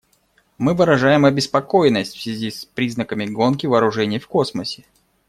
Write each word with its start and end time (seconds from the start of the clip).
Мы 0.57 0.73
выражаем 0.73 1.25
обеспокоенность 1.25 2.15
в 2.17 2.21
связи 2.23 2.49
с 2.49 2.65
признаками 2.65 3.27
гонки 3.27 3.67
вооружений 3.67 4.17
в 4.17 4.27
космосе. 4.27 4.83